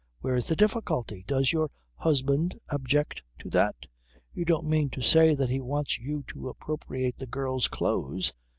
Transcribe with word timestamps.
Where's 0.21 0.47
the 0.47 0.55
difficulty? 0.55 1.23
Does 1.27 1.53
your 1.53 1.69
husband 1.93 2.59
object 2.71 3.21
to 3.37 3.51
that? 3.51 3.85
You 4.33 4.45
don't 4.45 4.65
mean 4.65 4.89
to 4.89 5.01
say 5.03 5.35
that 5.35 5.51
he 5.51 5.61
wants 5.61 5.99
you 5.99 6.23
to 6.29 6.49
appropriate 6.49 7.17
the 7.17 7.27
girl's 7.27 7.67
clothes?" 7.67 8.33